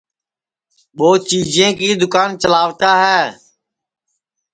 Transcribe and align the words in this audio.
ٻوچیجیں 0.97 1.73
کی 1.79 1.89
دوکان 2.01 2.29
چلاوتا 2.41 2.91
ہے 3.03 3.21